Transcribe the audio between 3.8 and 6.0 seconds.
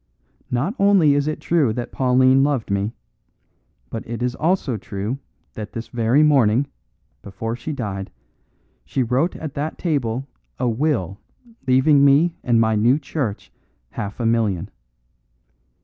but it is also true that this